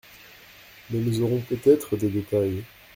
Mais 0.89 0.97
nous 0.97 1.21
aurons 1.21 1.41
peut-être 1.41 1.95
des 1.95 2.09
détails. 2.09 2.63